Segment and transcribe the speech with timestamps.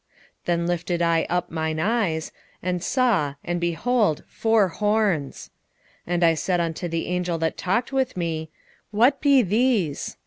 [0.01, 0.07] 1:18
[0.45, 2.31] Then lifted I up mine eyes,
[2.63, 5.51] and saw, and behold four horns.
[6.07, 8.49] 1:19 And I said unto the angel that talked with me,
[8.89, 10.17] What be these?